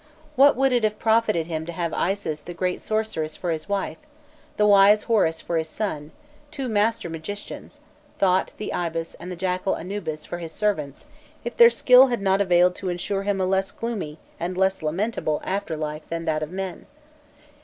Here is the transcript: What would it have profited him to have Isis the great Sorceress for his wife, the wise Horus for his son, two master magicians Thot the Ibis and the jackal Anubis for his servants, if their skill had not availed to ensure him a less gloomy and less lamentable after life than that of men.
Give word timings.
What 0.35 0.55
would 0.55 0.71
it 0.71 0.83
have 0.83 0.97
profited 0.97 1.45
him 1.45 1.63
to 1.67 1.71
have 1.73 1.93
Isis 1.93 2.41
the 2.41 2.55
great 2.55 2.81
Sorceress 2.81 3.35
for 3.35 3.51
his 3.51 3.69
wife, 3.69 3.99
the 4.57 4.65
wise 4.65 5.03
Horus 5.03 5.41
for 5.41 5.57
his 5.59 5.69
son, 5.69 6.09
two 6.49 6.67
master 6.67 7.07
magicians 7.07 7.81
Thot 8.17 8.51
the 8.57 8.73
Ibis 8.73 9.13
and 9.19 9.31
the 9.31 9.35
jackal 9.35 9.77
Anubis 9.77 10.25
for 10.25 10.39
his 10.39 10.51
servants, 10.53 11.05
if 11.45 11.55
their 11.55 11.69
skill 11.69 12.07
had 12.07 12.19
not 12.19 12.41
availed 12.41 12.73
to 12.77 12.89
ensure 12.89 13.21
him 13.21 13.39
a 13.39 13.45
less 13.45 13.69
gloomy 13.69 14.17
and 14.39 14.57
less 14.57 14.81
lamentable 14.81 15.39
after 15.43 15.77
life 15.77 16.09
than 16.09 16.25
that 16.25 16.41
of 16.41 16.49
men. 16.49 16.87